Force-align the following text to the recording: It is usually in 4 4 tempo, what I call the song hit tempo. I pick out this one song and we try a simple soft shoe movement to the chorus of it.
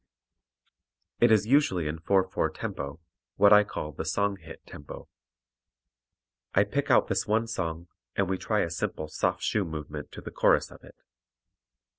It 1.19 1.31
is 1.31 1.45
usually 1.45 1.87
in 1.87 1.99
4 1.99 2.23
4 2.27 2.49
tempo, 2.49 3.01
what 3.35 3.53
I 3.53 3.63
call 3.63 3.91
the 3.91 4.03
song 4.03 4.37
hit 4.37 4.65
tempo. 4.65 5.07
I 6.55 6.63
pick 6.63 6.89
out 6.89 7.07
this 7.07 7.27
one 7.27 7.45
song 7.45 7.87
and 8.15 8.27
we 8.27 8.39
try 8.39 8.61
a 8.61 8.71
simple 8.71 9.07
soft 9.09 9.43
shoe 9.43 9.63
movement 9.63 10.11
to 10.13 10.21
the 10.21 10.31
chorus 10.31 10.71
of 10.71 10.83
it. 10.83 10.95